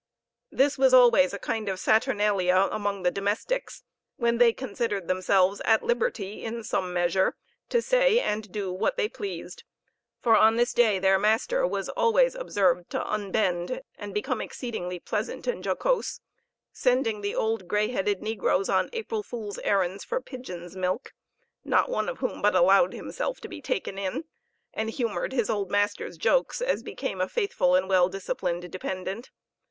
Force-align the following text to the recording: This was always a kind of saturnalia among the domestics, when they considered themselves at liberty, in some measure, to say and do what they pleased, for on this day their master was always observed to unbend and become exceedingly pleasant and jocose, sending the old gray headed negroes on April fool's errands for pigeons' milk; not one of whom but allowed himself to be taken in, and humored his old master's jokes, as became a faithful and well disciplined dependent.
This 0.51 0.79
was 0.79 0.95
always 0.95 1.31
a 1.31 1.37
kind 1.37 1.69
of 1.69 1.79
saturnalia 1.79 2.67
among 2.71 3.03
the 3.03 3.11
domestics, 3.11 3.83
when 4.17 4.39
they 4.39 4.51
considered 4.51 5.07
themselves 5.07 5.61
at 5.63 5.83
liberty, 5.83 6.43
in 6.43 6.63
some 6.63 6.91
measure, 6.91 7.35
to 7.69 7.83
say 7.83 8.19
and 8.19 8.51
do 8.51 8.73
what 8.73 8.97
they 8.97 9.07
pleased, 9.07 9.63
for 10.19 10.35
on 10.35 10.55
this 10.55 10.73
day 10.73 10.97
their 10.97 11.19
master 11.19 11.67
was 11.67 11.87
always 11.87 12.33
observed 12.33 12.89
to 12.89 13.07
unbend 13.13 13.83
and 13.95 14.11
become 14.11 14.41
exceedingly 14.41 14.97
pleasant 14.99 15.45
and 15.45 15.63
jocose, 15.63 16.19
sending 16.73 17.21
the 17.21 17.35
old 17.35 17.67
gray 17.67 17.89
headed 17.89 18.23
negroes 18.23 18.69
on 18.69 18.89
April 18.93 19.21
fool's 19.21 19.59
errands 19.59 20.03
for 20.03 20.19
pigeons' 20.19 20.75
milk; 20.75 21.13
not 21.63 21.89
one 21.89 22.09
of 22.09 22.17
whom 22.17 22.41
but 22.41 22.55
allowed 22.55 22.91
himself 22.93 23.39
to 23.39 23.47
be 23.47 23.61
taken 23.61 23.99
in, 23.99 24.23
and 24.73 24.89
humored 24.89 25.31
his 25.31 25.47
old 25.47 25.69
master's 25.69 26.17
jokes, 26.17 26.59
as 26.59 26.81
became 26.81 27.21
a 27.21 27.29
faithful 27.29 27.75
and 27.75 27.87
well 27.87 28.09
disciplined 28.09 28.67
dependent. 28.71 29.29